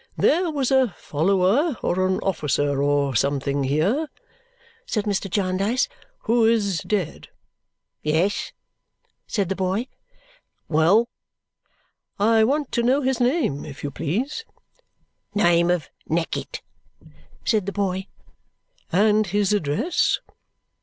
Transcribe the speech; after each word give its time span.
"There 0.17 0.49
was 0.49 0.71
a 0.71 0.95
follower, 0.97 1.77
or 1.83 2.07
an 2.07 2.17
officer, 2.21 2.81
or 2.81 3.15
something, 3.15 3.65
here," 3.65 4.07
said 4.87 5.05
Mr. 5.05 5.29
Jarndyce, 5.29 5.87
"who 6.21 6.43
is 6.47 6.79
dead." 6.79 7.27
"Yes?" 8.01 8.51
said 9.27 9.47
the 9.47 9.55
boy. 9.55 9.89
"Well?" 10.67 11.07
"I 12.17 12.43
want 12.43 12.71
to 12.71 12.81
know 12.81 13.03
his 13.03 13.19
name, 13.19 13.63
if 13.63 13.83
you 13.83 13.91
please?" 13.91 14.43
"Name 15.35 15.69
of 15.69 15.91
Neckett," 16.09 16.63
said 17.45 17.67
the 17.67 17.71
boy. 17.71 18.07
"And 18.91 19.27
his 19.27 19.53
address?" 19.53 20.19